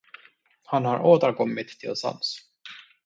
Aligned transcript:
Han 0.65 0.85
har 0.85 0.99
återkommit 0.99 1.79
till 1.79 1.95
sans. 1.95 2.39